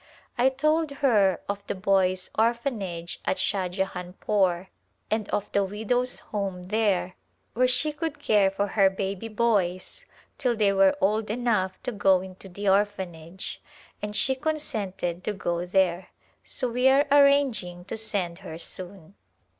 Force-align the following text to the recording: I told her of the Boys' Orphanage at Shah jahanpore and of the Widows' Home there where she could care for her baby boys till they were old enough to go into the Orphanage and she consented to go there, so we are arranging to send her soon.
I 0.35 0.49
told 0.49 0.89
her 1.05 1.41
of 1.47 1.67
the 1.67 1.75
Boys' 1.75 2.31
Orphanage 2.35 3.19
at 3.23 3.37
Shah 3.37 3.67
jahanpore 3.67 4.69
and 5.11 5.29
of 5.29 5.51
the 5.51 5.63
Widows' 5.63 6.17
Home 6.33 6.63
there 6.63 7.13
where 7.53 7.67
she 7.67 7.93
could 7.93 8.17
care 8.17 8.49
for 8.49 8.65
her 8.69 8.89
baby 8.89 9.27
boys 9.27 10.05
till 10.39 10.55
they 10.55 10.73
were 10.73 10.97
old 11.01 11.29
enough 11.29 11.79
to 11.83 11.91
go 11.91 12.21
into 12.21 12.49
the 12.49 12.67
Orphanage 12.67 13.61
and 14.01 14.15
she 14.15 14.33
consented 14.33 15.23
to 15.23 15.33
go 15.33 15.67
there, 15.67 16.07
so 16.43 16.67
we 16.71 16.87
are 16.89 17.05
arranging 17.11 17.85
to 17.85 17.95
send 17.95 18.39
her 18.39 18.57
soon. 18.57 19.13